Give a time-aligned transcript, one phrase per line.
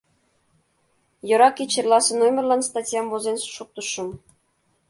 [1.27, 4.09] «Йӧра кеч эрласе номерлан статьям возен шуктышым.